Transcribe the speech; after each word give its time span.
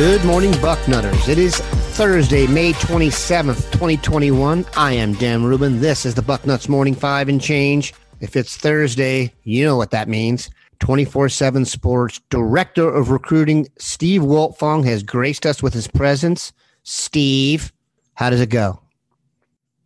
Good 0.00 0.24
morning, 0.24 0.52
Bucknutters. 0.52 1.28
It 1.28 1.36
is 1.36 1.58
Thursday, 1.58 2.46
May 2.46 2.72
27th, 2.72 3.70
2021. 3.70 4.64
I 4.74 4.94
am 4.94 5.12
Dan 5.12 5.44
Rubin. 5.44 5.78
This 5.78 6.06
is 6.06 6.14
the 6.14 6.22
Bucknuts 6.22 6.70
Morning 6.70 6.94
5 6.94 7.28
and 7.28 7.38
Change. 7.38 7.92
If 8.18 8.34
it's 8.34 8.56
Thursday, 8.56 9.34
you 9.42 9.62
know 9.62 9.76
what 9.76 9.90
that 9.90 10.08
means. 10.08 10.48
24 10.78 11.28
7 11.28 11.66
Sports 11.66 12.18
Director 12.30 12.88
of 12.88 13.10
Recruiting, 13.10 13.68
Steve 13.78 14.22
Wiltfong, 14.22 14.86
has 14.86 15.02
graced 15.02 15.44
us 15.44 15.62
with 15.62 15.74
his 15.74 15.86
presence. 15.86 16.54
Steve, 16.82 17.70
how 18.14 18.30
does 18.30 18.40
it 18.40 18.48
go? 18.48 18.80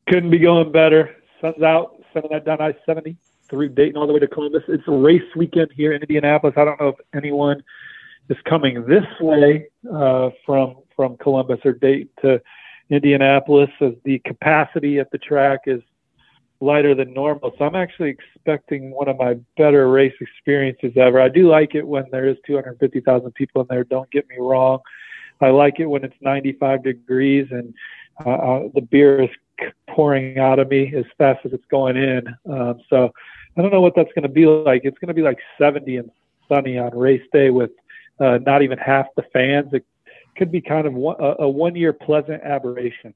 Couldn't 0.06 0.30
be 0.30 0.38
going 0.38 0.70
better. 0.70 1.10
Sun's 1.40 1.60
out, 1.60 2.00
sending 2.12 2.30
that 2.30 2.44
down 2.44 2.60
I 2.60 2.76
70 2.86 3.16
through 3.50 3.70
Dayton 3.70 3.96
all 3.96 4.06
the 4.06 4.12
way 4.12 4.20
to 4.20 4.28
Columbus. 4.28 4.62
It's 4.68 4.84
race 4.86 5.22
weekend 5.34 5.72
here 5.74 5.92
in 5.92 6.02
Indianapolis. 6.02 6.54
I 6.56 6.64
don't 6.64 6.80
know 6.80 6.90
if 6.90 6.96
anyone 7.16 7.64
is 8.28 8.36
coming 8.48 8.84
this 8.86 9.06
way 9.20 9.66
uh, 9.92 10.30
from 10.44 10.76
from 10.96 11.16
Columbus 11.16 11.58
or 11.64 11.72
Dayton 11.72 12.08
to 12.22 12.40
Indianapolis, 12.90 13.70
as 13.80 13.92
the 14.04 14.20
capacity 14.20 14.98
at 14.98 15.10
the 15.10 15.18
track 15.18 15.60
is 15.66 15.82
lighter 16.60 16.94
than 16.94 17.12
normal. 17.12 17.52
So 17.58 17.64
I'm 17.64 17.74
actually 17.74 18.10
expecting 18.10 18.90
one 18.90 19.08
of 19.08 19.18
my 19.18 19.34
better 19.56 19.90
race 19.90 20.14
experiences 20.20 20.92
ever. 20.96 21.20
I 21.20 21.28
do 21.28 21.48
like 21.48 21.74
it 21.74 21.86
when 21.86 22.04
there 22.10 22.28
is 22.28 22.36
250,000 22.46 23.32
people 23.34 23.62
in 23.62 23.66
there. 23.68 23.84
Don't 23.84 24.10
get 24.10 24.28
me 24.28 24.36
wrong. 24.38 24.78
I 25.40 25.50
like 25.50 25.80
it 25.80 25.86
when 25.86 26.04
it's 26.04 26.14
95 26.20 26.84
degrees 26.84 27.48
and 27.50 27.74
uh, 28.24 28.30
uh, 28.30 28.68
the 28.74 28.80
beer 28.80 29.22
is 29.22 29.30
pouring 29.88 30.38
out 30.38 30.58
of 30.58 30.68
me 30.68 30.94
as 30.94 31.04
fast 31.18 31.40
as 31.44 31.52
it's 31.52 31.64
going 31.70 31.96
in. 31.96 32.26
Um, 32.50 32.80
so 32.88 33.10
I 33.56 33.62
don't 33.62 33.72
know 33.72 33.80
what 33.80 33.94
that's 33.96 34.12
going 34.14 34.22
to 34.22 34.28
be 34.28 34.46
like. 34.46 34.82
It's 34.84 34.98
going 34.98 35.08
to 35.08 35.14
be 35.14 35.22
like 35.22 35.38
70 35.58 35.96
and 35.96 36.10
sunny 36.48 36.78
on 36.78 36.96
race 36.96 37.22
day 37.32 37.50
with 37.50 37.70
uh, 38.20 38.38
not 38.44 38.62
even 38.62 38.78
half 38.78 39.06
the 39.16 39.24
fans. 39.32 39.72
It 39.72 39.84
could 40.36 40.50
be 40.50 40.60
kind 40.60 40.86
of 40.86 40.94
one, 40.94 41.16
a, 41.18 41.42
a 41.44 41.48
one 41.48 41.74
year 41.74 41.92
pleasant 41.92 42.42
aberration. 42.42 43.14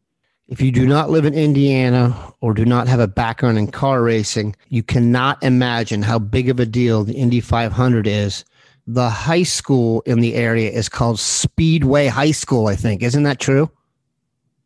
If 0.48 0.62
you 0.62 0.72
do 0.72 0.86
not 0.86 1.10
live 1.10 1.26
in 1.26 1.34
Indiana 1.34 2.32
or 2.40 2.54
do 2.54 2.64
not 2.64 2.88
have 2.88 3.00
a 3.00 3.06
background 3.06 3.58
in 3.58 3.70
car 3.70 4.02
racing, 4.02 4.56
you 4.70 4.82
cannot 4.82 5.42
imagine 5.42 6.00
how 6.00 6.18
big 6.18 6.48
of 6.48 6.58
a 6.58 6.64
deal 6.64 7.04
the 7.04 7.12
Indy 7.12 7.40
500 7.40 8.06
is. 8.06 8.46
The 8.86 9.10
high 9.10 9.42
school 9.42 10.00
in 10.06 10.20
the 10.20 10.34
area 10.34 10.70
is 10.70 10.88
called 10.88 11.20
Speedway 11.20 12.06
High 12.06 12.30
School, 12.30 12.68
I 12.68 12.76
think. 12.76 13.02
Isn't 13.02 13.24
that 13.24 13.40
true? 13.40 13.70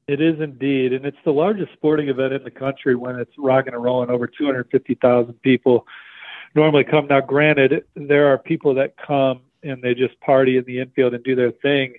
It 0.06 0.20
is 0.20 0.40
indeed. 0.40 0.92
And 0.92 1.04
it's 1.04 1.16
the 1.24 1.32
largest 1.32 1.72
sporting 1.72 2.08
event 2.08 2.32
in 2.32 2.44
the 2.44 2.50
country 2.50 2.94
when 2.94 3.18
it's 3.18 3.32
rocking 3.36 3.74
and 3.74 3.82
rolling. 3.82 4.10
Over 4.10 4.28
250,000 4.28 5.34
people 5.42 5.84
normally 6.54 6.84
come. 6.84 7.08
Now, 7.08 7.20
granted, 7.20 7.84
there 7.96 8.28
are 8.28 8.38
people 8.38 8.74
that 8.74 8.94
come 8.96 9.40
and 9.62 9.82
they 9.82 9.94
just 9.94 10.18
party 10.20 10.56
in 10.56 10.64
the 10.64 10.80
infield 10.80 11.14
and 11.14 11.24
do 11.24 11.34
their 11.34 11.52
thing, 11.52 11.94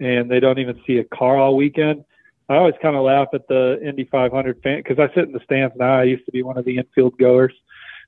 and 0.00 0.30
they 0.30 0.40
don't 0.40 0.58
even 0.58 0.80
see 0.86 0.98
a 0.98 1.04
car 1.04 1.36
all 1.36 1.56
weekend. 1.56 2.04
I 2.48 2.56
always 2.56 2.74
kind 2.82 2.96
of 2.96 3.02
laugh 3.02 3.28
at 3.32 3.46
the 3.48 3.80
Indy 3.82 4.04
500 4.04 4.62
fan 4.62 4.78
because 4.78 4.98
I 4.98 5.12
sit 5.14 5.24
in 5.24 5.32
the 5.32 5.40
stands 5.44 5.74
now. 5.76 5.98
I 5.98 6.04
used 6.04 6.26
to 6.26 6.32
be 6.32 6.42
one 6.42 6.58
of 6.58 6.64
the 6.64 6.76
infield 6.76 7.16
goers, 7.18 7.54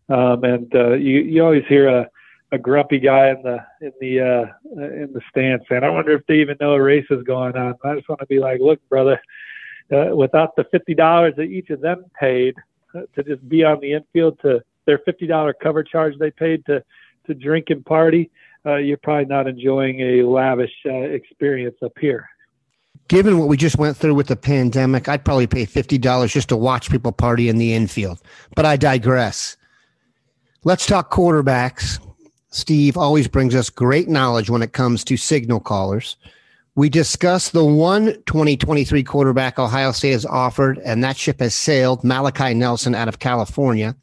um, 0.08 0.44
and 0.44 0.74
uh, 0.74 0.92
you 0.94 1.20
you 1.20 1.42
always 1.42 1.64
hear 1.66 1.88
a 1.88 2.08
a 2.52 2.58
grumpy 2.58 2.98
guy 2.98 3.30
in 3.30 3.42
the 3.42 3.64
in 3.80 3.92
the 4.00 4.20
uh, 4.20 4.46
in 4.76 5.12
the 5.12 5.20
stands 5.30 5.64
saying, 5.68 5.84
"I 5.84 5.90
wonder 5.90 6.12
if 6.12 6.26
they 6.26 6.36
even 6.36 6.56
know 6.60 6.74
a 6.74 6.82
race 6.82 7.06
is 7.10 7.22
going 7.24 7.56
on." 7.56 7.74
I 7.84 7.94
just 7.96 8.08
want 8.08 8.20
to 8.20 8.26
be 8.26 8.38
like, 8.38 8.60
"Look, 8.60 8.80
brother, 8.88 9.20
uh, 9.92 10.14
without 10.14 10.56
the 10.56 10.64
fifty 10.64 10.94
dollars 10.94 11.34
that 11.36 11.44
each 11.44 11.70
of 11.70 11.80
them 11.80 12.04
paid 12.18 12.54
uh, 12.94 13.02
to 13.14 13.22
just 13.22 13.48
be 13.48 13.64
on 13.64 13.80
the 13.80 13.92
infield, 13.92 14.40
to 14.40 14.62
their 14.86 14.98
fifty 14.98 15.26
dollar 15.26 15.52
cover 15.52 15.82
charge 15.82 16.16
they 16.18 16.30
paid 16.30 16.64
to 16.66 16.82
to 17.26 17.34
drink 17.34 17.70
and 17.70 17.84
party, 17.84 18.30
uh, 18.66 18.76
you're 18.76 18.98
probably 18.98 19.26
not 19.26 19.46
enjoying 19.46 20.00
a 20.00 20.22
lavish 20.22 20.72
uh, 20.86 20.92
experience 20.92 21.76
up 21.82 21.92
here. 22.00 22.28
Given 23.08 23.38
what 23.38 23.48
we 23.48 23.56
just 23.56 23.76
went 23.76 23.96
through 23.96 24.14
with 24.14 24.28
the 24.28 24.36
pandemic, 24.36 25.08
I'd 25.08 25.24
probably 25.24 25.46
pay 25.46 25.66
$50 25.66 26.30
just 26.30 26.48
to 26.48 26.56
watch 26.56 26.90
people 26.90 27.12
party 27.12 27.48
in 27.48 27.58
the 27.58 27.74
infield. 27.74 28.20
But 28.56 28.64
I 28.64 28.76
digress. 28.76 29.56
Let's 30.64 30.86
talk 30.86 31.10
quarterbacks. 31.10 32.00
Steve 32.48 32.96
always 32.96 33.28
brings 33.28 33.54
us 33.54 33.68
great 33.68 34.08
knowledge 34.08 34.48
when 34.48 34.62
it 34.62 34.72
comes 34.72 35.04
to 35.04 35.16
signal 35.16 35.60
callers. 35.60 36.16
We 36.76 36.88
discussed 36.88 37.52
the 37.52 37.64
one 37.64 38.14
2023 38.26 39.02
quarterback 39.04 39.58
Ohio 39.58 39.92
State 39.92 40.12
has 40.12 40.24
offered, 40.24 40.78
and 40.78 41.04
that 41.04 41.16
ship 41.16 41.40
has 41.40 41.54
sailed, 41.54 42.02
Malachi 42.02 42.54
Nelson 42.54 42.94
out 42.94 43.08
of 43.08 43.18
California. 43.18 43.94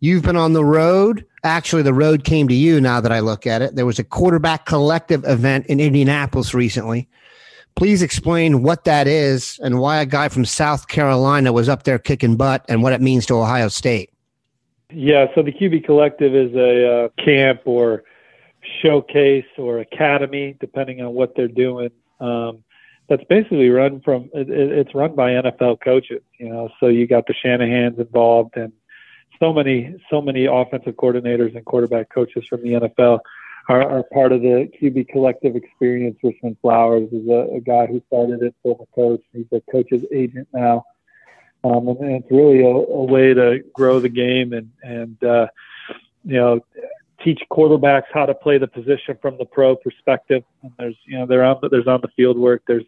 You've 0.00 0.22
been 0.22 0.36
on 0.36 0.52
the 0.52 0.64
road 0.64 1.24
actually 1.46 1.82
the 1.82 1.94
road 1.94 2.24
came 2.24 2.48
to 2.48 2.54
you 2.54 2.80
now 2.80 3.00
that 3.00 3.12
I 3.12 3.20
look 3.20 3.46
at 3.46 3.62
it. 3.62 3.76
There 3.76 3.86
was 3.86 3.98
a 3.98 4.04
quarterback 4.04 4.66
collective 4.66 5.24
event 5.24 5.66
in 5.66 5.80
Indianapolis 5.80 6.52
recently. 6.52 7.08
Please 7.76 8.02
explain 8.02 8.62
what 8.62 8.84
that 8.84 9.06
is 9.06 9.58
and 9.62 9.78
why 9.78 10.00
a 10.00 10.06
guy 10.06 10.28
from 10.28 10.44
South 10.44 10.88
Carolina 10.88 11.52
was 11.52 11.68
up 11.68 11.84
there 11.84 11.98
kicking 11.98 12.36
butt 12.36 12.64
and 12.68 12.82
what 12.82 12.92
it 12.92 13.00
means 13.00 13.26
to 13.26 13.34
Ohio 13.34 13.68
State. 13.68 14.10
Yeah, 14.90 15.26
so 15.34 15.42
the 15.42 15.52
QB 15.52 15.84
Collective 15.84 16.34
is 16.34 16.54
a 16.54 17.04
uh, 17.04 17.08
camp 17.22 17.62
or 17.64 18.04
showcase 18.82 19.46
or 19.58 19.78
academy, 19.78 20.56
depending 20.58 21.02
on 21.02 21.12
what 21.12 21.34
they're 21.36 21.48
doing. 21.48 21.90
Um, 22.20 22.64
that's 23.08 23.24
basically 23.24 23.68
run 23.68 24.00
from 24.00 24.30
it, 24.32 24.48
it's 24.48 24.94
run 24.94 25.14
by 25.14 25.32
NFL 25.32 25.80
coaches, 25.80 26.22
you 26.38 26.48
know. 26.48 26.70
So 26.80 26.86
you 26.86 27.06
got 27.06 27.26
the 27.26 27.34
Shanahan's 27.34 27.98
involved 27.98 28.56
and 28.56 28.72
so 29.38 29.52
many 29.52 29.94
so 30.10 30.20
many 30.20 30.46
offensive 30.46 30.94
coordinators 30.94 31.54
and 31.56 31.64
quarterback 31.64 32.08
coaches 32.10 32.46
from 32.48 32.62
the 32.62 32.70
NFL 32.70 33.20
are, 33.68 33.82
are 33.82 34.02
part 34.04 34.32
of 34.32 34.42
the 34.42 34.70
QB 34.80 35.08
collective 35.08 35.56
experience. 35.56 36.18
Richmond 36.22 36.56
Flowers 36.62 37.08
is 37.12 37.28
a, 37.28 37.56
a 37.56 37.60
guy 37.60 37.86
who 37.86 38.02
started 38.06 38.42
it, 38.42 38.54
former 38.62 38.84
coach. 38.94 39.22
He's 39.32 39.46
a 39.52 39.60
coach's 39.70 40.04
agent 40.12 40.48
now, 40.52 40.84
um, 41.64 41.88
and, 41.88 42.22
it's 42.22 42.30
really 42.30 42.62
a, 42.62 42.68
a 42.68 43.04
way 43.04 43.34
to 43.34 43.62
grow 43.72 44.00
the 44.00 44.08
game 44.08 44.52
and 44.52 44.70
and 44.82 45.22
uh, 45.24 45.48
you 46.24 46.36
know 46.36 46.60
teach 47.24 47.42
quarterbacks 47.50 48.04
how 48.12 48.26
to 48.26 48.34
play 48.34 48.58
the 48.58 48.68
position 48.68 49.18
from 49.20 49.38
the 49.38 49.44
pro 49.44 49.74
perspective. 49.74 50.44
And 50.62 50.72
there's 50.78 50.96
you 51.06 51.18
know 51.18 51.26
they're 51.26 51.44
on 51.44 51.58
there's 51.70 51.88
on 51.88 52.00
the 52.00 52.10
field 52.16 52.38
work. 52.38 52.62
There's 52.66 52.84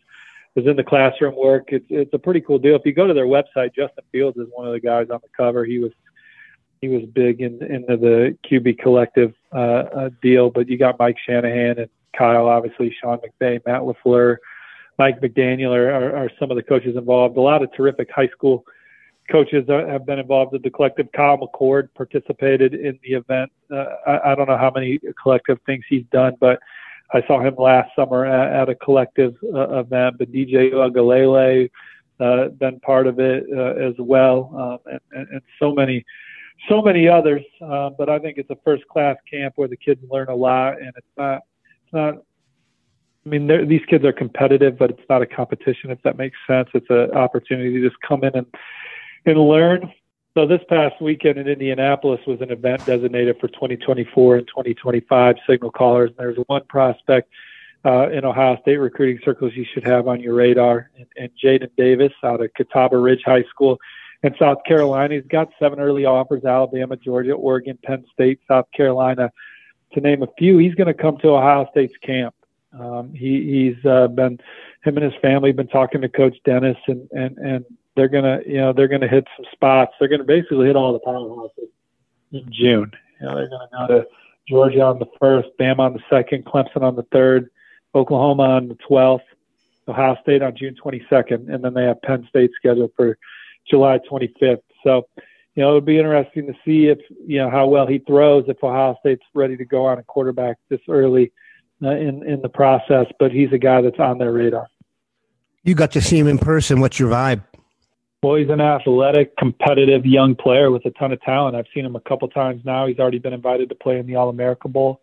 there's 0.54 0.66
in 0.66 0.76
the 0.76 0.84
classroom 0.84 1.36
work. 1.36 1.69
It's 1.69 1.86
it's 1.88 2.12
a 2.15 2.19
pretty 2.19 2.41
cool 2.41 2.59
deal. 2.59 2.76
If 2.76 2.82
you 2.84 2.92
go 2.92 3.06
to 3.06 3.15
their 3.15 3.26
website, 3.26 3.75
Justin 3.75 4.04
Fields 4.12 4.36
is 4.38 4.47
one 4.53 4.66
of 4.66 4.72
the 4.72 4.80
guys 4.80 5.09
on 5.10 5.20
the 5.22 5.28
cover. 5.36 5.65
He 5.65 5.78
was 5.78 5.92
he 6.81 6.89
was 6.89 7.03
big 7.12 7.41
in 7.41 7.62
into 7.62 7.97
the 7.97 8.37
QB 8.50 8.78
collective 8.78 9.34
uh, 9.53 9.59
uh, 9.59 10.10
deal. 10.22 10.51
But 10.51 10.69
you 10.69 10.78
got 10.78 10.98
Mike 10.98 11.16
Shanahan 11.27 11.78
and 11.78 11.89
Kyle, 12.16 12.47
obviously 12.47 12.95
Sean 13.01 13.19
McVay, 13.19 13.60
Matt 13.66 13.83
LaFleur, 13.83 14.36
Mike 14.98 15.21
McDaniel 15.21 15.71
are, 15.71 15.91
are, 15.91 16.16
are 16.16 16.30
some 16.39 16.51
of 16.51 16.57
the 16.57 16.63
coaches 16.63 16.97
involved. 16.97 17.36
A 17.36 17.41
lot 17.41 17.63
of 17.63 17.72
terrific 17.72 18.09
high 18.10 18.28
school 18.28 18.65
coaches 19.30 19.65
have 19.69 20.07
been 20.07 20.19
involved 20.19 20.54
in 20.54 20.63
the 20.63 20.71
collective. 20.71 21.07
Kyle 21.13 21.39
McCord 21.39 21.89
participated 21.95 22.75
in 22.75 22.98
the 23.03 23.15
event. 23.15 23.53
Uh, 23.71 23.84
I, 24.07 24.33
I 24.33 24.34
don't 24.34 24.48
know 24.48 24.57
how 24.57 24.72
many 24.75 24.98
collective 25.22 25.59
things 25.66 25.84
he's 25.89 26.04
done, 26.10 26.34
but 26.41 26.59
I 27.13 27.22
saw 27.27 27.41
him 27.41 27.54
last 27.57 27.91
summer 27.95 28.27
at, 28.27 28.63
at 28.63 28.69
a 28.69 28.75
collective 28.75 29.36
uh, 29.54 29.80
event. 29.80 30.19
But 30.19 30.33
DJ 30.33 30.72
Uiagalelei 30.72 31.71
uh, 32.21 32.48
been 32.48 32.80
part 32.80 33.07
of 33.07 33.21
it 33.21 33.45
uh, 33.54 33.75
as 33.75 33.95
well, 33.98 34.53
um, 34.57 34.92
and, 34.92 35.01
and, 35.13 35.28
and 35.34 35.42
so 35.60 35.72
many 35.72 36.04
so 36.69 36.83
many 36.83 37.09
others. 37.09 37.43
Uh, 37.60 37.91
but 37.91 38.09
I 38.09 38.19
think 38.19 38.39
it's 38.39 38.51
a 38.51 38.59
first 38.65 38.87
class 38.89 39.16
camp 39.31 39.55
where 39.57 39.69
the 39.69 39.77
kids 39.77 40.01
learn 40.10 40.28
a 40.28 40.34
lot, 40.34 40.81
and 40.81 40.93
it's 40.97 41.07
not 41.16 41.43
it's 41.84 41.93
not. 41.93 42.15
I 43.27 43.31
mean, 43.31 43.69
these 43.69 43.83
kids 43.89 44.05
are 44.05 44.13
competitive, 44.13 44.78
but 44.78 44.91
it's 44.91 45.03
not 45.10 45.21
a 45.21 45.27
competition. 45.27 45.91
If 45.91 46.01
that 46.03 46.16
makes 46.16 46.39
sense, 46.47 46.69
it's 46.72 46.89
an 46.89 47.10
opportunity 47.13 47.72
to 47.81 47.89
just 47.89 48.01
come 48.01 48.25
in 48.25 48.34
and 48.34 48.47
and 49.27 49.39
learn. 49.39 49.93
So 50.34 50.47
this 50.47 50.60
past 50.69 51.01
weekend 51.01 51.39
in 51.39 51.49
Indianapolis 51.49 52.21
was 52.27 52.41
an 52.41 52.51
event 52.51 52.87
designated 52.87 53.39
for 53.41 53.49
2024 53.49 54.37
and 54.37 54.47
2025 54.47 55.37
signal 55.49 55.71
callers. 55.72 56.11
And 56.11 56.19
there's 56.19 56.37
one 56.47 56.63
prospect 56.69 57.28
uh, 57.84 58.09
in 58.11 58.25
Ohio 58.25 58.57
State 58.61 58.77
recruiting 58.77 59.21
circles 59.25 59.53
you 59.57 59.66
should 59.75 59.84
have 59.84 60.07
on 60.07 60.21
your 60.21 60.34
radar. 60.34 60.91
And, 60.97 61.07
and 61.16 61.31
Jaden 61.43 61.71
Davis 61.77 62.13
out 62.22 62.41
of 62.41 62.53
Catawba 62.54 62.97
Ridge 62.97 63.22
High 63.25 63.45
School 63.45 63.78
in 64.22 64.34
South 64.38 64.59
Carolina. 64.66 65.15
He's 65.15 65.26
got 65.26 65.48
seven 65.59 65.80
early 65.80 66.04
offers: 66.04 66.44
Alabama, 66.44 66.97
Georgia, 66.97 67.32
Oregon, 67.32 67.78
Penn 67.82 68.04
State, 68.12 68.41
South 68.48 68.66
Carolina, 68.74 69.30
to 69.92 70.00
name 70.00 70.22
a 70.22 70.28
few. 70.38 70.59
He's 70.59 70.74
going 70.74 70.88
to 70.88 70.94
come 70.94 71.18
to 71.18 71.30
Ohio 71.30 71.68
State's 71.70 71.97
camp. 71.98 72.34
Um, 72.78 73.12
he, 73.15 73.74
he's 73.74 73.86
uh, 73.86 74.09
been 74.09 74.38
him 74.84 74.97
and 74.97 75.04
his 75.04 75.20
family 75.20 75.53
been 75.53 75.68
talking 75.68 76.00
to 76.03 76.09
Coach 76.09 76.36
Dennis, 76.44 76.76
and 76.86 77.09
and 77.12 77.38
and 77.38 77.65
they're 77.97 78.09
gonna 78.09 78.41
you 78.47 78.59
know 78.59 78.72
they're 78.72 78.88
gonna 78.88 79.09
hit 79.09 79.26
some 79.36 79.47
spots. 79.53 79.94
They're 79.98 80.09
gonna 80.09 80.24
basically 80.24 80.66
hit 80.66 80.76
all 80.76 80.92
the 80.92 81.00
powerhouses 81.00 81.68
in 82.32 82.50
June. 82.53 82.92
You 83.20 83.26
know 83.26 83.36
they're 83.36 83.48
gonna 83.48 83.68
go 83.88 84.00
to 84.00 84.06
Georgia 84.47 84.82
on 84.82 84.98
the 84.98 85.09
first, 85.18 85.48
Bama 85.59 85.80
on 85.80 85.92
the 85.94 86.03
second, 86.10 86.44
Clemson 86.44 86.82
on 86.82 86.94
the 86.94 87.06
third, 87.10 87.50
Oklahoma 87.94 88.44
on 88.44 88.68
the 88.68 88.76
twelfth, 88.76 89.24
Ohio 89.88 90.16
State 90.22 90.42
on 90.42 90.54
June 90.56 90.74
22nd, 90.82 91.53
and 91.53 91.65
then 91.65 91.74
they 91.74 91.84
have 91.84 92.00
Penn 92.03 92.26
State 92.28 92.50
scheduled 92.54 92.92
for 92.97 93.18
July 93.70 93.98
25th. 94.10 94.62
So, 94.84 95.09
you 95.54 95.62
know, 95.62 95.70
it 95.70 95.74
would 95.74 95.84
be 95.84 95.98
interesting 95.98 96.47
to 96.47 96.54
see 96.65 96.86
if 96.86 96.98
you 97.26 97.38
know 97.38 97.50
how 97.50 97.66
well 97.66 97.86
he 97.86 97.98
throws 97.98 98.44
if 98.48 98.62
Ohio 98.62 98.97
State's 99.00 99.24
ready 99.34 99.56
to 99.56 99.65
go 99.65 99.86
on 99.86 99.98
a 99.98 100.03
quarterback 100.03 100.56
this 100.68 100.80
early 100.88 101.32
uh, 101.82 101.91
in 101.91 102.22
in 102.28 102.42
the 102.42 102.48
process. 102.48 103.06
But 103.18 103.32
he's 103.32 103.53
a 103.53 103.59
guy 103.59 103.80
that's 103.80 103.98
on 103.98 104.18
their 104.18 104.32
radar. 104.32 104.68
You 105.65 105.74
got 105.74 105.92
to 105.92 106.00
see 106.00 106.18
him 106.18 106.28
in 106.28 106.38
person. 106.38 106.80
What's 106.80 106.98
your 106.98 107.10
vibe? 107.10 107.42
Well, 108.22 108.34
he's 108.34 108.48
an 108.48 108.60
athletic, 108.60 109.36
competitive 109.36 110.04
young 110.04 110.34
player 110.34 110.72
with 110.72 110.84
a 110.86 110.91
ton 110.91 111.12
of 111.12 111.20
talent. 111.22 111.54
I've 111.54 111.66
seen 111.72 111.84
him 111.84 111.94
a 111.94 112.00
couple 112.00 112.26
times 112.28 112.62
now. 112.65 112.86
He's 112.86 112.98
already 112.98 113.20
been 113.20 113.32
invited 113.32 113.68
to 113.68 113.76
play 113.76 113.98
in 113.98 114.06
the 114.06 114.16
All 114.16 114.28
America 114.28 114.66
Bowl. 114.66 115.00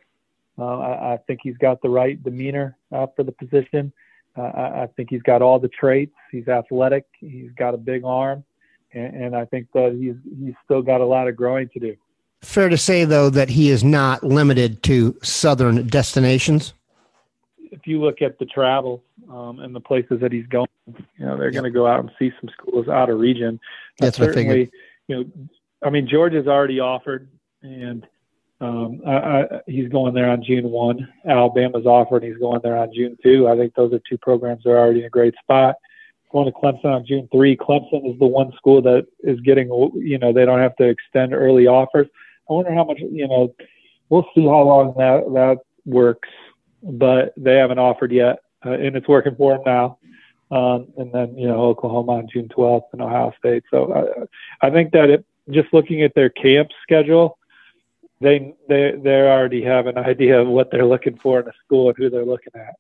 Uh, 0.58 0.80
I, 0.80 1.14
I 1.14 1.18
think 1.26 1.40
he's 1.44 1.58
got 1.58 1.82
the 1.82 1.90
right 1.90 2.22
demeanor 2.22 2.78
uh, 2.92 3.08
for 3.16 3.24
the 3.24 3.32
position. 3.32 3.94
Uh, 4.38 4.42
I, 4.42 4.84
I 4.84 4.88
think 4.98 5.10
he's 5.10 5.22
got 5.22 5.42
all 5.42 5.60
the 5.60 5.70
traits. 5.70 6.16
He's 6.30 6.48
athletic. 6.50 7.06
He's 7.20 7.52
got 7.58 7.74
a 7.74 7.78
big 7.78 8.04
arm, 8.04 8.44
and, 8.96 9.24
and 9.24 9.36
I 9.36 9.46
think 9.46 9.68
that 9.74 9.94
he's 9.94 10.16
he's 10.44 10.56
still 10.64 10.82
got 10.82 11.02
a 11.02 11.06
lot 11.06 11.28
of 11.28 11.36
growing 11.36 11.70
to 11.70 11.80
do. 11.80 11.96
Fair 12.42 12.70
to 12.70 12.78
say, 12.78 13.06
though, 13.06 13.30
that 13.30 13.50
he 13.50 13.70
is 13.70 13.84
not 13.84 14.24
limited 14.24 14.82
to 14.84 15.18
southern 15.24 15.88
destinations. 15.88 16.74
If 17.72 17.88
you 17.88 18.00
look 18.00 18.22
at 18.22 18.40
the 18.40 18.46
travel 18.46 19.04
um, 19.30 19.60
and 19.60 19.76
the 19.76 19.80
places 19.80 20.20
that 20.22 20.32
he's 20.32 20.46
going, 20.48 20.68
you 20.88 21.26
know, 21.26 21.38
they're 21.38 21.48
yep. 21.48 21.54
going 21.54 21.64
to 21.64 21.72
go 21.72 21.88
out 21.88 22.00
and 22.02 22.12
see 22.20 22.32
some 22.40 22.50
schools 22.50 22.88
out 22.88 23.10
of 23.10 23.20
region. 23.20 23.60
That's 24.00 24.20
uh, 24.20 24.26
certainly, 24.26 24.72
you 25.08 25.16
know, 25.16 25.26
I 25.84 25.90
mean, 25.90 26.08
Georgia's 26.08 26.48
already 26.48 26.80
offered, 26.80 27.28
and 27.64 28.06
um, 28.62 29.02
I, 29.06 29.16
I, 29.16 29.62
he's 29.68 29.90
going 29.90 30.14
there 30.14 30.30
on 30.30 30.44
June 30.44 30.70
one. 30.70 31.12
Alabama's 31.28 31.86
offered, 31.86 32.24
and 32.24 32.32
he's 32.32 32.40
going 32.40 32.62
there 32.64 32.78
on 32.78 32.94
June 32.94 33.18
two. 33.24 33.48
I 33.48 33.58
think 33.58 33.74
those 33.76 33.92
are 33.94 34.02
two 34.08 34.18
programs 34.20 34.64
that 34.64 34.72
are 34.72 34.78
already 34.78 35.00
in 35.00 35.06
a 35.06 35.10
great 35.10 35.36
spot. 35.42 35.76
Going 36.36 36.52
to 36.52 36.60
Clemson 36.60 36.94
on 36.94 37.06
June 37.06 37.30
three. 37.32 37.56
Clemson 37.56 38.12
is 38.12 38.20
the 38.20 38.28
one 38.28 38.52
school 38.58 38.82
that 38.82 39.08
is 39.24 39.40
getting, 39.40 39.70
you 39.96 40.18
know, 40.18 40.34
they 40.34 40.44
don't 40.44 40.60
have 40.60 40.76
to 40.76 40.84
extend 40.84 41.34
early 41.34 41.66
offers. 41.66 42.08
I 42.50 42.54
wonder 42.54 42.74
how 42.74 42.84
much, 42.84 43.00
you 43.00 43.26
know, 43.26 43.56
we'll 44.10 44.28
see 44.36 44.44
how 44.44 44.64
long 44.64 44.94
that 44.98 45.24
that 45.32 45.60
works, 45.86 46.28
but 46.84 47.34
they 47.38 47.56
haven't 47.56 47.80
offered 47.80 48.12
yet, 48.12 48.40
uh, 48.66 48.72
and 48.72 48.98
it's 48.98 49.08
working 49.08 49.34
for 49.38 49.54
them 49.54 49.62
now. 49.66 49.98
Um, 50.52 50.88
and 50.98 51.10
then 51.14 51.38
you 51.38 51.48
know 51.48 51.62
Oklahoma 51.62 52.18
on 52.18 52.28
June 52.28 52.50
12th 52.50 52.84
and 52.92 53.02
Ohio 53.02 53.32
State. 53.40 53.64
So 53.72 53.94
uh, 53.94 54.26
I 54.62 54.72
think 54.72 54.92
that 54.92 55.10
it, 55.10 55.26
just 55.52 55.74
looking 55.74 56.02
at 56.02 56.16
their 56.16 56.30
camp 56.30 56.68
schedule, 56.84 57.38
they 58.20 58.54
they 58.68 58.92
they 59.02 59.22
already 59.22 59.64
have 59.64 59.88
an 59.88 59.98
idea 59.98 60.42
of 60.42 60.50
what 60.50 60.70
they're 60.70 60.86
looking 60.86 61.18
for 61.18 61.40
in 61.40 61.48
a 61.48 61.54
school 61.64 61.88
and 61.88 61.98
who 61.98 62.10
they're 62.10 62.26
looking 62.26 62.52
at. 62.56 62.76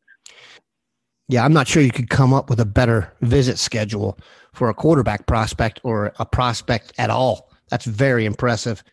Yeah, 1.28 1.44
I'm 1.44 1.54
not 1.54 1.68
sure 1.68 1.82
you 1.82 1.92
could 1.92 2.10
come 2.10 2.34
up 2.34 2.50
with 2.50 2.60
a 2.60 2.66
better 2.66 3.12
visit 3.22 3.58
schedule 3.58 4.18
for 4.54 4.70
a 4.70 4.74
quarterback 4.74 5.26
prospect 5.26 5.80
or 5.84 6.14
a 6.20 6.26
prospect 6.26 6.94
at 6.98 7.10
all. 7.10 7.52
That's 7.70 7.86
very 7.86 8.26
impressive. 8.26 8.84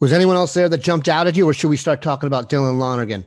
Was 0.00 0.12
anyone 0.12 0.36
else 0.36 0.52
there 0.52 0.68
that 0.68 0.78
jumped 0.82 1.08
out 1.08 1.26
at 1.26 1.36
you, 1.36 1.48
or 1.48 1.54
should 1.54 1.70
we 1.70 1.78
start 1.78 2.02
talking 2.02 2.26
about 2.26 2.50
Dylan 2.50 2.78
Lonergan? 2.78 3.24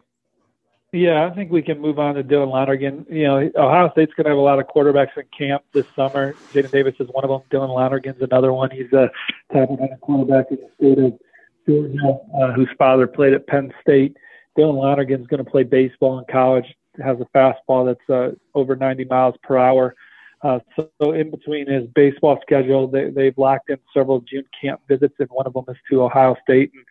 Yeah, 0.94 1.26
I 1.26 1.36
think 1.36 1.52
we 1.52 1.62
can 1.62 1.82
move 1.82 2.00
on 2.00 2.16
to 2.16 2.24
Dylan 2.24 2.52
Lonergan. 2.52 3.06
You 3.10 3.24
know, 3.24 3.52
Ohio 3.58 3.92
State's 3.92 4.14
going 4.14 4.26
to 4.26 4.30
have 4.30 4.38
a 4.38 4.42
lot 4.42 4.60
of 4.60 4.68
quarterbacks 4.68 5.18
in 5.18 5.24
camp 5.38 5.64
this 5.74 5.86
summer. 5.96 6.34
Jaden 6.54 6.72
Davis 6.72 6.96
is 7.00 7.08
one 7.12 7.24
of 7.24 7.30
them. 7.30 7.42
Dylan 7.52 7.74
Lonergan's 7.74 8.22
another 8.22 8.54
one. 8.54 8.70
He's 8.72 8.92
a 8.94 9.10
top 9.52 9.70
quarterback 10.02 10.46
in 10.52 10.58
the 10.58 10.70
state 10.78 11.04
of 11.04 11.20
Georgia, 11.68 12.20
uh, 12.40 12.54
whose 12.54 12.70
father 12.78 13.06
played 13.06 13.34
at 13.34 13.48
Penn 13.48 13.74
State. 13.82 14.16
Dylan 14.58 14.76
Lonergan's 14.76 15.28
going 15.28 15.44
to 15.44 15.50
play 15.50 15.64
baseball 15.64 16.20
in 16.20 16.26
college. 16.32 16.66
Has 17.04 17.18
a 17.20 17.38
fastball 17.38 17.86
that's 17.86 18.10
uh, 18.10 18.36
over 18.56 18.76
90 18.76 19.06
miles 19.06 19.36
per 19.44 19.58
hour. 19.58 19.96
Uh, 20.42 20.60
so, 20.76 21.12
in 21.14 21.32
between 21.32 21.68
his 21.68 21.88
baseball 21.96 22.40
schedule, 22.42 22.88
they, 22.88 23.10
they've 23.10 23.38
locked 23.38 23.70
in 23.70 23.78
several 23.94 24.22
June 24.22 24.46
camp 24.60 24.82
visits, 24.88 25.16
and 25.20 25.30
one 25.30 25.48
of 25.48 25.54
them 25.54 25.66
is 25.68 25.78
to 25.90 26.04
Ohio 26.04 26.36
State. 26.44 26.72
And 26.74 26.86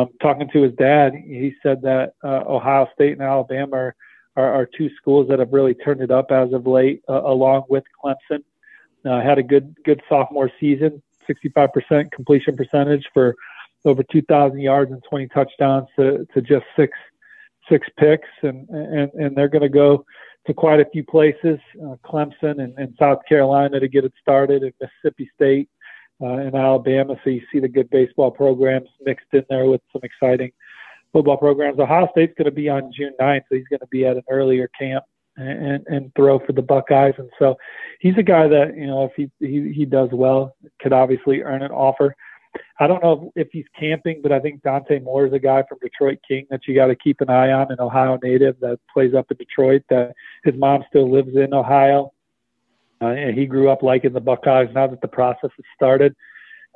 um, 0.00 0.08
talking 0.22 0.48
to 0.52 0.62
his 0.62 0.72
dad, 0.74 1.12
he 1.14 1.54
said 1.62 1.82
that 1.82 2.14
uh, 2.24 2.44
Ohio 2.46 2.88
State 2.94 3.12
and 3.12 3.22
Alabama 3.22 3.76
are, 3.76 3.96
are, 4.36 4.54
are, 4.54 4.66
two 4.66 4.90
schools 4.96 5.28
that 5.28 5.38
have 5.38 5.52
really 5.52 5.74
turned 5.74 6.00
it 6.00 6.10
up 6.10 6.30
as 6.30 6.52
of 6.52 6.66
late, 6.66 7.02
uh, 7.08 7.22
along 7.24 7.64
with 7.68 7.84
Clemson. 8.02 8.42
Uh, 9.04 9.20
had 9.20 9.38
a 9.38 9.42
good 9.42 9.74
good 9.84 10.02
sophomore 10.08 10.50
season, 10.58 11.02
65% 11.28 12.10
completion 12.10 12.56
percentage 12.56 13.06
for 13.14 13.34
over 13.84 14.02
2,000 14.02 14.60
yards 14.60 14.90
and 14.90 15.02
20 15.08 15.28
touchdowns 15.28 15.86
to, 15.96 16.26
to 16.34 16.42
just 16.42 16.64
six 16.76 16.96
six 17.70 17.86
picks, 17.98 18.28
and 18.42 18.68
and 18.68 19.12
and 19.14 19.36
they're 19.36 19.48
going 19.48 19.62
to 19.62 19.68
go 19.68 20.04
to 20.46 20.54
quite 20.54 20.80
a 20.80 20.86
few 20.92 21.04
places, 21.04 21.58
uh, 21.82 21.96
Clemson 22.04 22.62
and, 22.62 22.72
and, 22.78 22.94
South 22.98 23.18
Carolina 23.28 23.78
to 23.78 23.88
get 23.88 24.04
it 24.04 24.14
started, 24.20 24.62
and 24.62 24.72
Mississippi 24.80 25.30
State 25.34 25.68
uh, 26.22 26.36
and 26.36 26.54
Alabama. 26.54 27.16
So 27.22 27.30
you 27.30 27.42
see 27.52 27.60
the 27.60 27.68
good 27.68 27.90
baseball 27.90 28.30
programs 28.30 28.88
mixed 29.04 29.26
in 29.32 29.44
there 29.50 29.66
with 29.66 29.82
some 29.92 30.00
exciting 30.04 30.50
football 31.12 31.36
programs. 31.36 31.78
Ohio 31.78 32.08
State's 32.12 32.34
going 32.38 32.46
to 32.46 32.50
be 32.50 32.68
on 32.68 32.90
June 32.96 33.12
9th, 33.20 33.42
so 33.48 33.56
he's 33.56 33.68
going 33.68 33.80
to 33.80 33.86
be 33.88 34.06
at 34.06 34.16
an 34.16 34.22
earlier 34.30 34.70
camp 34.78 35.04
and, 35.36 35.86
and 35.86 36.12
throw 36.14 36.38
for 36.40 36.52
the 36.52 36.62
Buckeyes. 36.62 37.14
And 37.18 37.30
so 37.38 37.56
he's 38.00 38.16
a 38.18 38.22
guy 38.22 38.48
that 38.48 38.74
you 38.76 38.86
know 38.86 39.04
if 39.04 39.12
he 39.16 39.30
he, 39.44 39.72
he 39.72 39.84
does 39.84 40.08
well, 40.12 40.56
could 40.80 40.92
obviously 40.92 41.42
earn 41.42 41.62
an 41.62 41.72
offer. 41.72 42.14
I 42.80 42.86
don't 42.86 43.02
know 43.02 43.32
if 43.34 43.48
he's 43.50 43.64
camping, 43.78 44.20
but 44.22 44.32
I 44.32 44.40
think 44.40 44.62
Dante 44.62 45.00
Moore 45.00 45.26
is 45.26 45.32
a 45.32 45.38
guy 45.38 45.64
from 45.68 45.78
Detroit 45.82 46.18
King 46.26 46.46
that 46.50 46.60
you 46.66 46.74
got 46.74 46.86
to 46.86 46.96
keep 46.96 47.20
an 47.20 47.30
eye 47.30 47.50
on, 47.50 47.72
an 47.72 47.80
Ohio 47.80 48.18
native 48.22 48.58
that 48.60 48.78
plays 48.92 49.14
up 49.14 49.30
in 49.30 49.36
Detroit. 49.36 49.82
That 49.90 50.14
his 50.44 50.54
mom 50.54 50.84
still 50.88 51.10
lives 51.10 51.34
in 51.34 51.52
Ohio, 51.52 52.12
uh, 53.00 53.06
and 53.06 53.36
he 53.36 53.46
grew 53.46 53.68
up 53.68 53.82
liking 53.82 54.12
the 54.12 54.20
Buckeyes. 54.20 54.68
Now 54.74 54.86
that 54.86 55.00
the 55.00 55.08
process 55.08 55.50
has 55.56 55.64
started, 55.74 56.14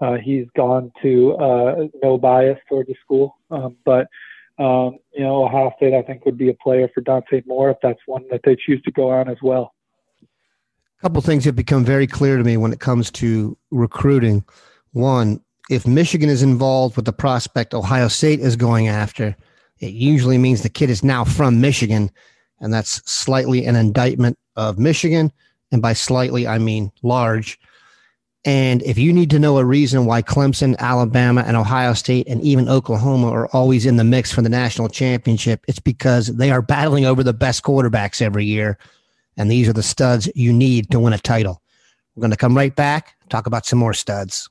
uh, 0.00 0.14
he's 0.14 0.46
gone 0.56 0.90
to 1.02 1.34
uh, 1.34 1.86
no 2.02 2.18
bias 2.18 2.58
towards 2.68 2.88
the 2.88 2.96
school. 3.04 3.36
Um, 3.50 3.76
but 3.84 4.08
um, 4.58 4.98
you 5.12 5.24
know, 5.24 5.44
Ohio 5.44 5.72
State 5.76 5.94
I 5.94 6.02
think 6.02 6.24
would 6.24 6.36
be 6.36 6.50
a 6.50 6.54
player 6.54 6.88
for 6.94 7.00
Dante 7.00 7.42
Moore 7.46 7.70
if 7.70 7.78
that's 7.82 8.00
one 8.06 8.24
that 8.30 8.40
they 8.44 8.56
choose 8.56 8.82
to 8.82 8.90
go 8.90 9.10
on 9.10 9.28
as 9.28 9.38
well. 9.42 9.74
A 10.22 11.02
couple 11.02 11.20
things 11.20 11.44
have 11.44 11.56
become 11.56 11.84
very 11.84 12.06
clear 12.06 12.36
to 12.36 12.44
me 12.44 12.56
when 12.56 12.72
it 12.72 12.80
comes 12.80 13.10
to 13.12 13.56
recruiting. 13.70 14.44
One, 14.92 15.40
if 15.72 15.86
Michigan 15.86 16.28
is 16.28 16.42
involved 16.42 16.96
with 16.96 17.06
the 17.06 17.12
prospect 17.14 17.72
Ohio 17.72 18.08
State 18.08 18.40
is 18.40 18.56
going 18.56 18.88
after, 18.88 19.34
it 19.80 19.92
usually 19.92 20.36
means 20.36 20.62
the 20.62 20.68
kid 20.68 20.90
is 20.90 21.02
now 21.02 21.24
from 21.24 21.62
Michigan, 21.62 22.10
and 22.60 22.72
that's 22.72 23.02
slightly 23.10 23.64
an 23.64 23.74
indictment 23.74 24.38
of 24.54 24.78
Michigan. 24.78 25.32
And 25.72 25.80
by 25.80 25.94
slightly, 25.94 26.46
I 26.46 26.58
mean 26.58 26.92
large. 27.02 27.58
And 28.44 28.82
if 28.82 28.98
you 28.98 29.14
need 29.14 29.30
to 29.30 29.38
know 29.38 29.56
a 29.56 29.64
reason 29.64 30.04
why 30.04 30.20
Clemson, 30.20 30.76
Alabama, 30.76 31.42
and 31.46 31.56
Ohio 31.56 31.94
State, 31.94 32.28
and 32.28 32.42
even 32.42 32.68
Oklahoma 32.68 33.30
are 33.30 33.48
always 33.54 33.86
in 33.86 33.96
the 33.96 34.04
mix 34.04 34.30
for 34.30 34.42
the 34.42 34.50
national 34.50 34.90
championship, 34.90 35.64
it's 35.68 35.80
because 35.80 36.26
they 36.26 36.50
are 36.50 36.60
battling 36.60 37.06
over 37.06 37.22
the 37.22 37.32
best 37.32 37.62
quarterbacks 37.62 38.20
every 38.20 38.44
year. 38.44 38.76
And 39.38 39.50
these 39.50 39.68
are 39.68 39.72
the 39.72 39.82
studs 39.82 40.28
you 40.34 40.52
need 40.52 40.90
to 40.90 41.00
win 41.00 41.14
a 41.14 41.18
title. 41.18 41.62
We're 42.14 42.20
going 42.20 42.32
to 42.32 42.36
come 42.36 42.54
right 42.54 42.76
back, 42.76 43.14
talk 43.30 43.46
about 43.46 43.64
some 43.64 43.78
more 43.78 43.94
studs. 43.94 44.50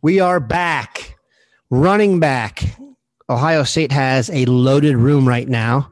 We 0.00 0.20
are 0.20 0.38
back, 0.38 1.16
running 1.70 2.20
back. 2.20 2.62
Ohio 3.28 3.64
State 3.64 3.90
has 3.90 4.30
a 4.30 4.44
loaded 4.44 4.94
room 4.96 5.26
right 5.26 5.48
now. 5.48 5.90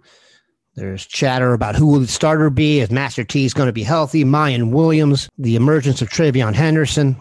There's 0.77 1.05
chatter 1.05 1.53
about 1.55 1.75
who 1.75 1.89
will 1.89 1.99
the 1.99 2.07
starter 2.07 2.49
be, 2.49 2.79
if 2.79 2.93
Master 2.93 3.25
Teague 3.25 3.47
is 3.47 3.55
going 3.55 3.67
to 3.67 3.73
be 3.73 3.83
healthy, 3.83 4.25
Miyan 4.25 4.71
Williams, 4.71 5.29
the 5.39 5.57
emergence 5.57 6.03
of 6.03 6.09
TreVeyon 6.09 6.55
Henderson. 6.55 7.21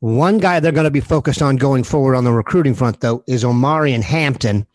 One 0.00 0.36
guy 0.36 0.60
they're 0.60 0.72
going 0.72 0.84
to 0.84 0.90
be 0.90 1.00
focused 1.00 1.40
on 1.40 1.56
going 1.56 1.84
forward 1.84 2.14
on 2.14 2.24
the 2.24 2.32
recruiting 2.32 2.74
front, 2.74 3.00
though, 3.00 3.24
is 3.26 3.42
Omarion 3.42 4.02
Hampton. 4.02 4.66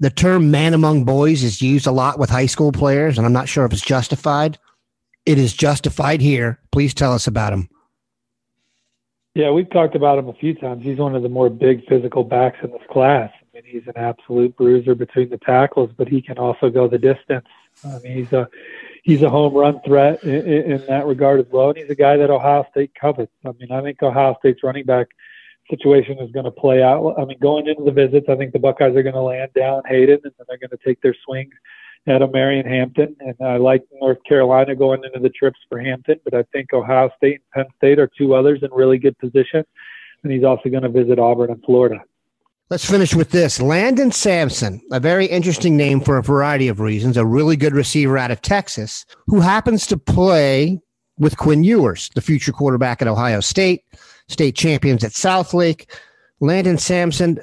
The 0.00 0.08
term 0.08 0.50
man 0.50 0.72
among 0.72 1.04
boys 1.04 1.42
is 1.42 1.60
used 1.60 1.86
a 1.86 1.92
lot 1.92 2.18
with 2.18 2.30
high 2.30 2.46
school 2.46 2.72
players, 2.72 3.18
and 3.18 3.26
I'm 3.26 3.34
not 3.34 3.50
sure 3.50 3.66
if 3.66 3.72
it's 3.74 3.82
justified. 3.82 4.58
It 5.26 5.36
is 5.36 5.52
justified 5.52 6.22
here. 6.22 6.58
Please 6.72 6.94
tell 6.94 7.12
us 7.12 7.26
about 7.26 7.52
him. 7.52 7.68
Yeah, 9.34 9.50
we've 9.50 9.68
talked 9.68 9.96
about 9.96 10.18
him 10.18 10.28
a 10.28 10.32
few 10.32 10.54
times. 10.54 10.84
He's 10.84 10.98
one 10.98 11.16
of 11.16 11.24
the 11.24 11.28
more 11.28 11.50
big 11.50 11.84
physical 11.88 12.22
backs 12.22 12.58
in 12.62 12.70
this 12.70 12.82
class. 12.88 13.32
I 13.42 13.46
mean, 13.52 13.64
he's 13.66 13.86
an 13.88 13.96
absolute 13.96 14.56
bruiser 14.56 14.94
between 14.94 15.28
the 15.28 15.38
tackles, 15.38 15.90
but 15.96 16.06
he 16.06 16.22
can 16.22 16.38
also 16.38 16.70
go 16.70 16.86
the 16.86 16.98
distance. 16.98 17.46
I 17.84 17.98
mean, 17.98 18.16
he's 18.16 18.32
a 18.32 18.48
he's 19.02 19.22
a 19.22 19.30
home 19.30 19.52
run 19.52 19.80
threat 19.84 20.22
in, 20.22 20.72
in 20.72 20.86
that 20.86 21.06
regard 21.06 21.40
as 21.40 21.46
well. 21.50 21.70
And 21.70 21.78
he's 21.78 21.90
a 21.90 21.96
guy 21.96 22.16
that 22.16 22.30
Ohio 22.30 22.64
State 22.70 22.92
covets. 22.94 23.32
I 23.44 23.50
mean, 23.58 23.72
I 23.72 23.82
think 23.82 24.00
Ohio 24.04 24.36
State's 24.38 24.62
running 24.62 24.84
back 24.84 25.08
situation 25.68 26.18
is 26.18 26.30
going 26.30 26.44
to 26.44 26.52
play 26.52 26.80
out. 26.80 27.16
I 27.18 27.24
mean, 27.24 27.38
going 27.40 27.66
into 27.66 27.82
the 27.82 27.90
visits, 27.90 28.28
I 28.28 28.36
think 28.36 28.52
the 28.52 28.60
Buckeyes 28.60 28.94
are 28.94 29.02
going 29.02 29.14
to 29.14 29.20
land 29.20 29.50
Dallan 29.56 29.86
Hayden, 29.88 30.20
and 30.22 30.32
then 30.38 30.46
they're 30.48 30.58
going 30.58 30.70
to 30.70 30.84
take 30.84 31.00
their 31.02 31.16
swings 31.24 31.54
at 32.06 32.20
Omarion 32.20 32.66
Hampton. 32.66 33.16
And 33.20 33.34
I 33.40 33.56
like 33.56 33.82
North 34.00 34.18
Carolina 34.28 34.74
going 34.74 35.02
into 35.04 35.20
the 35.20 35.30
trips 35.30 35.58
for 35.68 35.78
Hampton, 35.78 36.20
but 36.24 36.34
I 36.34 36.42
think 36.52 36.72
Ohio 36.72 37.10
State 37.16 37.40
and 37.54 37.66
Penn 37.66 37.74
State 37.76 37.98
are 37.98 38.10
two 38.18 38.34
others 38.34 38.60
in 38.62 38.70
really 38.72 38.98
good 38.98 39.18
position. 39.18 39.64
And 40.22 40.32
he's 40.32 40.44
also 40.44 40.68
going 40.68 40.82
to 40.82 40.88
visit 40.88 41.18
Auburn 41.18 41.50
and 41.50 41.62
Florida. 41.64 42.02
Let's 42.70 42.88
finish 42.88 43.14
with 43.14 43.30
this. 43.30 43.60
Landon 43.60 44.10
Sampson, 44.10 44.80
a 44.90 44.98
very 44.98 45.26
interesting 45.26 45.76
name 45.76 46.00
for 46.00 46.16
a 46.16 46.22
variety 46.22 46.68
of 46.68 46.80
reasons, 46.80 47.18
a 47.18 47.26
really 47.26 47.56
good 47.56 47.74
receiver 47.74 48.16
out 48.16 48.30
of 48.30 48.40
Texas 48.40 49.04
who 49.26 49.40
happens 49.40 49.86
to 49.88 49.98
play 49.98 50.80
with 51.18 51.36
Quinn 51.36 51.62
Ewers, 51.62 52.10
the 52.14 52.22
future 52.22 52.52
quarterback 52.52 53.02
at 53.02 53.08
Ohio 53.08 53.40
State, 53.40 53.84
state 54.28 54.56
champions 54.56 55.04
at 55.04 55.12
Southlake. 55.12 55.90
Landon 56.40 56.78
Sampson, 56.78 57.38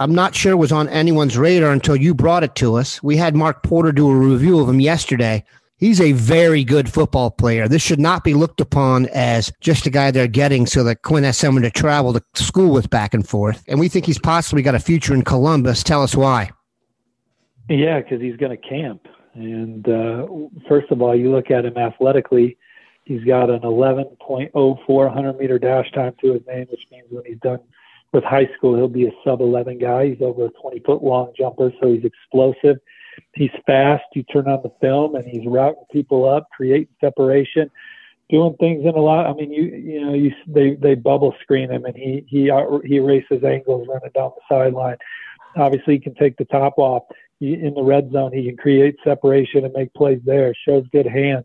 I'm 0.00 0.14
not 0.14 0.34
sure 0.34 0.56
was 0.56 0.72
on 0.72 0.88
anyone's 0.88 1.38
radar 1.38 1.70
until 1.70 1.94
you 1.94 2.14
brought 2.14 2.42
it 2.42 2.56
to 2.56 2.74
us. 2.74 3.00
We 3.02 3.16
had 3.16 3.36
Mark 3.36 3.62
Porter 3.62 3.92
do 3.92 4.10
a 4.10 4.16
review 4.16 4.58
of 4.58 4.68
him 4.68 4.80
yesterday. 4.80 5.44
He's 5.76 6.00
a 6.00 6.12
very 6.12 6.64
good 6.64 6.92
football 6.92 7.30
player. 7.30 7.68
This 7.68 7.82
should 7.82 8.00
not 8.00 8.24
be 8.24 8.34
looked 8.34 8.60
upon 8.60 9.06
as 9.08 9.52
just 9.60 9.86
a 9.86 9.90
guy 9.90 10.10
they're 10.10 10.26
getting 10.26 10.66
so 10.66 10.82
that 10.84 11.02
Quinn 11.02 11.22
has 11.22 11.38
someone 11.38 11.62
to 11.62 11.70
travel 11.70 12.12
to 12.12 12.22
school 12.34 12.72
with 12.72 12.90
back 12.90 13.14
and 13.14 13.28
forth. 13.28 13.62
And 13.68 13.78
we 13.78 13.88
think 13.88 14.06
he's 14.06 14.18
possibly 14.18 14.62
got 14.62 14.74
a 14.74 14.80
future 14.80 15.14
in 15.14 15.22
Columbus. 15.22 15.84
Tell 15.84 16.02
us 16.02 16.16
why. 16.16 16.50
Yeah, 17.68 18.00
because 18.00 18.20
he's 18.20 18.36
going 18.36 18.50
to 18.50 18.68
camp. 18.68 19.06
And 19.34 19.88
uh, 19.88 20.26
first 20.68 20.90
of 20.90 21.02
all, 21.02 21.14
you 21.14 21.30
look 21.30 21.52
at 21.52 21.64
him 21.64 21.76
athletically, 21.76 22.56
he's 23.04 23.22
got 23.22 23.48
an 23.48 23.60
11.04 23.60 24.80
100 24.86 25.38
meter 25.38 25.58
dash 25.58 25.90
time 25.92 26.14
to 26.20 26.32
his 26.32 26.42
name, 26.48 26.66
which 26.68 26.86
means 26.90 27.06
when 27.10 27.24
he's 27.24 27.38
done 27.38 27.60
with 28.14 28.24
high 28.24 28.48
school, 28.56 28.76
he'll 28.76 28.88
be 28.88 29.06
a 29.06 29.12
sub 29.24 29.40
11 29.40 29.78
guy. 29.78 30.08
He's 30.10 30.22
over 30.22 30.46
a 30.46 30.50
20 30.50 30.80
foot 30.80 31.02
long 31.02 31.32
jumper, 31.36 31.72
so 31.80 31.92
he's 31.92 32.04
explosive. 32.04 32.76
He's 33.34 33.50
fast. 33.66 34.04
You 34.14 34.22
turn 34.22 34.48
on 34.48 34.62
the 34.62 34.72
film, 34.80 35.16
and 35.16 35.24
he's 35.26 35.46
routing 35.46 35.84
people 35.92 36.28
up, 36.28 36.48
creating 36.56 36.88
separation, 37.00 37.70
doing 38.30 38.54
things 38.58 38.84
in 38.84 38.94
a 38.94 39.00
lot. 39.00 39.26
I 39.26 39.34
mean, 39.34 39.52
you 39.52 39.64
you 39.64 40.00
know, 40.04 40.14
you 40.14 40.32
they 40.46 40.74
they 40.74 40.94
bubble 40.94 41.34
screen 41.42 41.70
him, 41.70 41.84
and 41.84 41.96
he 41.96 42.24
he 42.28 42.50
uh, 42.50 42.78
he 42.84 42.96
erases 42.96 43.44
angles 43.44 43.86
running 43.88 44.10
down 44.14 44.32
the 44.36 44.54
sideline. 44.54 44.96
Obviously, 45.56 45.94
he 45.94 46.00
can 46.00 46.14
take 46.14 46.36
the 46.36 46.44
top 46.46 46.74
off. 46.78 47.02
In 47.40 47.74
the 47.74 47.82
red 47.82 48.10
zone, 48.10 48.32
he 48.32 48.46
can 48.46 48.56
create 48.56 48.96
separation 49.04 49.64
and 49.64 49.74
make 49.74 49.92
plays 49.92 50.20
there. 50.24 50.54
Shows 50.66 50.84
good 50.92 51.06
hands. 51.06 51.44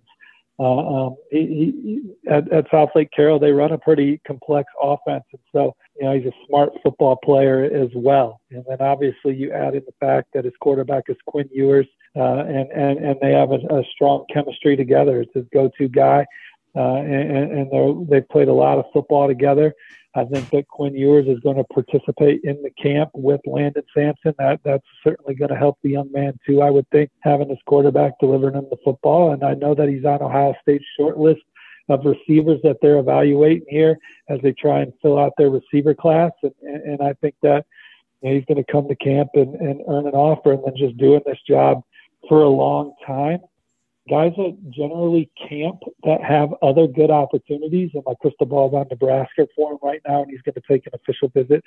Uh, 0.60 1.08
um, 1.08 1.16
he, 1.32 1.74
he, 1.84 2.02
at, 2.30 2.52
at 2.52 2.70
Southlake 2.70 3.10
Carroll, 3.16 3.40
they 3.40 3.52
run 3.52 3.72
a 3.72 3.78
pretty 3.78 4.20
complex 4.28 4.70
offense, 4.82 5.24
and 5.32 5.42
so 5.54 5.74
you 6.00 6.06
know, 6.06 6.14
he's 6.14 6.26
a 6.26 6.34
smart 6.48 6.72
football 6.84 7.18
player 7.24 7.64
as 7.64 7.90
well. 7.96 8.42
And 8.52 8.64
then 8.68 8.82
obviously 8.82 9.36
you 9.36 9.52
add 9.52 9.76
in 9.76 9.84
the 9.86 9.94
fact 10.00 10.30
that 10.34 10.46
his 10.46 10.54
quarterback 10.62 11.06
is 11.08 11.18
Quinn 11.26 11.50
Ewers, 11.52 11.88
uh, 12.16 12.44
and, 12.46 12.72
and, 12.72 13.00
and 13.00 13.16
they 13.22 13.32
have 13.32 13.52
a, 13.52 13.60
a 13.74 13.84
strong 13.94 14.26
chemistry 14.34 14.76
together. 14.76 15.22
It's 15.22 15.34
his 15.34 15.46
go-to 15.54 15.88
guy, 15.88 16.26
Uh, 16.80 17.02
and, 17.02 17.52
and 17.52 17.72
they're, 17.72 17.94
they've 18.08 18.30
played 18.30 18.48
a 18.48 18.54
lot 18.54 18.78
of 18.78 18.86
football 18.94 19.28
together. 19.28 19.74
I 20.16 20.24
think 20.24 20.50
that 20.52 20.68
Quinn 20.70 20.96
Ewers 20.96 21.28
is 21.28 21.40
going 21.42 21.58
to 21.58 21.64
participate 21.66 22.42
in 22.44 22.62
the 22.64 22.72
camp 22.82 23.12
with 23.14 23.42
Landon 23.46 23.84
Sampson. 23.96 24.34
That 24.40 24.62
that's 24.64 24.86
certainly 25.04 25.36
going 25.36 25.50
to 25.50 25.58
help 25.58 25.78
the 25.84 25.90
young 25.90 26.10
man 26.12 26.40
too. 26.48 26.62
I 26.62 26.70
would 26.70 26.90
think 26.90 27.12
having 27.22 27.50
his 27.50 27.60
quarterback 27.66 28.14
delivering 28.20 28.56
him 28.56 28.66
the 28.72 28.78
football, 28.84 29.34
and 29.34 29.44
I 29.44 29.54
know 29.56 29.76
that 29.76 29.90
he's 29.90 30.06
on 30.06 30.22
Ohio 30.22 30.56
State's 30.62 30.86
short 30.98 31.20
list 31.20 31.42
of 31.90 32.06
receivers 32.06 32.60
that 32.64 32.78
they're 32.82 33.00
evaluating 33.00 33.66
here 33.68 33.98
as 34.30 34.40
they 34.42 34.54
try 34.54 34.80
and 34.80 34.94
fill 35.02 35.20
out 35.20 35.34
their 35.38 35.50
receiver 35.50 35.94
class. 35.94 36.32
And, 36.44 36.54
and 36.64 37.02
I 37.02 37.14
think 37.22 37.36
that 37.44 37.66
you 38.22 38.30
know, 38.30 38.36
he's 38.36 38.46
going 38.46 38.64
to 38.64 38.72
come 38.72 38.88
to 38.88 38.96
camp 38.96 39.30
and, 39.34 39.56
and 39.56 39.82
earn 39.88 40.08
an 40.08 40.14
offer 40.14 40.54
and 40.54 40.64
then 40.66 40.76
just 40.78 40.98
doing 40.98 41.22
this 41.26 41.40
job 41.48 41.84
for 42.28 42.44
a 42.44 42.50
long 42.50 42.94
time. 43.06 43.40
Guys 44.10 44.34
that 44.38 44.58
generally 44.72 45.30
camp 45.48 45.82
that 46.04 46.24
have 46.24 46.50
other 46.62 46.88
good 46.88 47.12
opportunities, 47.12 47.92
and 47.94 48.04
my 48.06 48.14
crystal 48.22 48.48
ball's 48.48 48.74
on 48.74 48.88
Nebraska 48.90 49.48
for 49.56 49.74
him 49.74 49.78
right 49.84 50.02
now, 50.08 50.24
and 50.24 50.32
he's 50.32 50.42
going 50.42 50.56
to 50.56 50.62
take 50.68 50.88
an 50.88 50.94
official 50.96 51.30
visit 51.30 51.64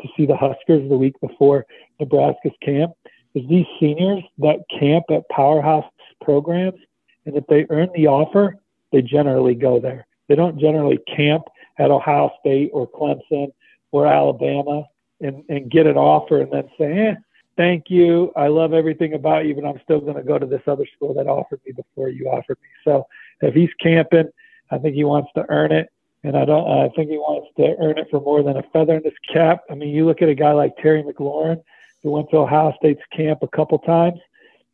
to 0.00 0.08
see 0.16 0.24
the 0.24 0.36
Huskers 0.36 0.88
the 0.88 0.96
week 0.96 1.14
before 1.20 1.66
Nebraska's 2.00 2.52
camp. 2.62 2.92
Is 3.34 3.48
these 3.48 3.66
seniors 3.78 4.22
that 4.38 4.60
camp 4.78 5.04
at 5.10 5.28
powerhouse 5.30 5.84
programs, 6.22 6.78
and 7.26 7.36
if 7.36 7.46
they 7.48 7.66
earn 7.68 7.88
the 7.94 8.06
offer, 8.06 8.56
they 8.92 9.02
generally 9.02 9.54
go 9.54 9.80
there. 9.80 10.06
They 10.28 10.34
don't 10.34 10.58
generally 10.58 10.98
camp 11.14 11.44
at 11.78 11.90
Ohio 11.90 12.30
State 12.40 12.70
or 12.72 12.88
Clemson 12.88 13.52
or 13.90 14.06
Alabama 14.06 14.86
and, 15.20 15.44
and 15.48 15.70
get 15.70 15.86
an 15.86 15.96
offer 15.96 16.40
and 16.40 16.52
then 16.52 16.68
say, 16.78 17.08
eh, 17.08 17.14
thank 17.56 17.90
you. 17.90 18.32
I 18.36 18.48
love 18.48 18.72
everything 18.72 19.14
about 19.14 19.46
you, 19.46 19.54
but 19.54 19.64
I'm 19.64 19.80
still 19.84 20.00
going 20.00 20.16
to 20.16 20.22
go 20.22 20.38
to 20.38 20.46
this 20.46 20.62
other 20.66 20.86
school 20.96 21.14
that 21.14 21.26
offered 21.26 21.60
me 21.66 21.72
before 21.72 22.08
you 22.08 22.28
offered 22.28 22.58
me. 22.62 22.68
So 22.84 23.06
if 23.40 23.54
he's 23.54 23.70
camping, 23.80 24.28
I 24.70 24.78
think 24.78 24.94
he 24.94 25.04
wants 25.04 25.30
to 25.36 25.44
earn 25.48 25.72
it. 25.72 25.88
And 26.24 26.36
I 26.36 26.44
don't, 26.44 26.70
I 26.70 26.88
think 26.94 27.10
he 27.10 27.16
wants 27.18 27.48
to 27.56 27.74
earn 27.80 27.98
it 27.98 28.06
for 28.10 28.20
more 28.20 28.42
than 28.42 28.56
a 28.56 28.62
feather 28.72 28.96
in 28.96 29.02
his 29.02 29.12
cap. 29.32 29.62
I 29.70 29.74
mean, 29.74 29.88
you 29.88 30.06
look 30.06 30.22
at 30.22 30.28
a 30.28 30.34
guy 30.34 30.52
like 30.52 30.76
Terry 30.76 31.02
McLaurin, 31.02 31.62
who 32.02 32.10
went 32.12 32.30
to 32.30 32.38
Ohio 32.38 32.72
State's 32.78 33.02
camp 33.14 33.40
a 33.42 33.48
couple 33.48 33.78
times. 33.80 34.20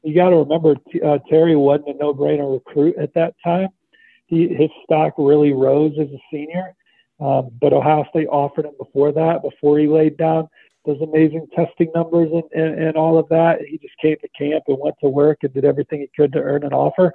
You 0.02 0.14
got 0.14 0.30
to 0.30 0.37
remember, 0.37 0.76
uh, 1.04 1.18
Terry 1.28 1.56
wasn't 1.56 1.88
a 1.88 1.94
no-brainer 1.94 2.52
recruit 2.52 2.97
at 2.97 3.14
that 3.14 3.35
time 3.42 3.68
he, 4.28 4.47
his 4.49 4.70
stock 4.85 5.14
really 5.18 5.52
rose 5.52 5.94
as 5.99 6.08
a 6.08 6.23
senior. 6.30 6.75
Um, 7.18 7.50
but 7.61 7.73
Ohio 7.73 8.04
State 8.11 8.28
offered 8.28 8.66
him 8.66 8.75
before 8.78 9.11
that, 9.12 9.42
before 9.42 9.78
he 9.80 9.88
laid 9.88 10.16
down 10.16 10.49
those 10.88 11.00
amazing 11.02 11.47
testing 11.54 11.90
numbers 11.95 12.30
and, 12.33 12.45
and, 12.52 12.83
and 12.83 12.97
all 12.97 13.18
of 13.18 13.28
that. 13.28 13.61
He 13.61 13.78
just 13.78 13.97
came 14.00 14.16
to 14.21 14.28
camp 14.28 14.64
and 14.68 14.78
went 14.80 14.97
to 15.02 15.09
work 15.09 15.38
and 15.42 15.52
did 15.52 15.64
everything 15.64 16.00
he 16.00 16.11
could 16.16 16.33
to 16.33 16.40
earn 16.40 16.64
an 16.64 16.73
offer. 16.73 17.12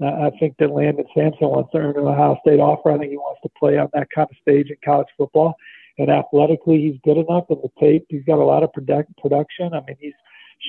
Uh, 0.00 0.06
I 0.06 0.30
think 0.38 0.56
that 0.58 0.70
Landon 0.70 1.04
Sampson 1.14 1.48
wants 1.48 1.72
to 1.72 1.78
earn 1.78 1.96
an 1.96 2.06
Ohio 2.06 2.38
State 2.46 2.60
offer. 2.60 2.92
I 2.92 2.98
think 2.98 3.10
he 3.10 3.16
wants 3.16 3.40
to 3.42 3.50
play 3.58 3.76
on 3.76 3.88
that 3.92 4.08
kind 4.14 4.28
of 4.30 4.36
stage 4.40 4.70
in 4.70 4.76
college 4.84 5.08
football. 5.16 5.56
And 5.98 6.08
athletically, 6.08 6.80
he's 6.80 7.00
good 7.04 7.18
enough. 7.18 7.46
In 7.50 7.58
the 7.60 7.70
tape, 7.80 8.06
he's 8.08 8.24
got 8.24 8.38
a 8.38 8.44
lot 8.44 8.62
of 8.62 8.72
product, 8.72 9.10
production. 9.20 9.74
I 9.74 9.80
mean, 9.80 9.96
he's 9.98 10.14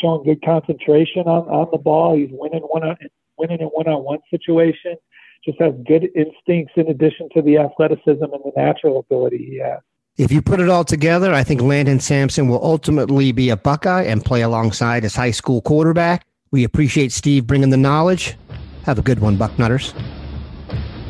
showing 0.02 0.24
good 0.24 0.44
concentration 0.44 1.28
on, 1.28 1.48
on 1.48 1.68
the 1.72 1.78
ball. 1.78 2.18
He's 2.18 2.30
winning 2.32 2.64
one 2.64 2.84
on, 2.84 2.98
winning 3.38 3.60
in 3.60 3.68
one-on-one 3.68 4.20
situations 4.32 4.98
just 5.46 5.60
has 5.62 5.74
good 5.88 6.10
instincts 6.16 6.74
in 6.76 6.90
addition 6.90 7.30
to 7.34 7.42
the 7.42 7.58
athleticism 7.58 8.24
and 8.24 8.44
the 8.44 8.52
natural 8.56 9.00
ability 9.00 9.38
he 9.38 9.60
has. 9.60 9.80
If 10.20 10.34
you 10.34 10.42
put 10.42 10.60
it 10.60 10.68
all 10.68 10.84
together, 10.84 11.34
I 11.34 11.46
think 11.46 11.62
Landon 11.62 12.02
Sampson 12.02 12.50
will 12.50 12.62
ultimately 12.62 13.32
be 13.32 13.50
a 13.52 13.56
Buckeye 13.56 14.04
and 14.04 14.24
play 14.24 14.42
alongside 14.42 15.04
his 15.04 15.16
high 15.16 15.32
school 15.32 15.62
quarterback. 15.62 16.28
We 16.52 16.66
appreciate 16.66 17.14
Steve 17.14 17.48
bringing 17.48 17.70
the 17.70 17.78
knowledge. 17.78 18.36
Have 18.84 19.00
a 19.00 19.02
good 19.02 19.20
one, 19.20 19.38
Bucknutters. 19.38 19.94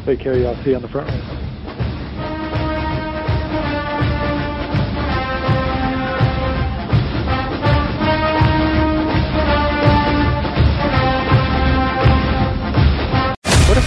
Take 0.05 0.19
care, 0.19 0.37
y'all. 0.37 0.55
See 0.63 0.69
you 0.69 0.75
on 0.75 0.83
the 0.83 0.89
front 0.89 1.07
line. 1.07 1.58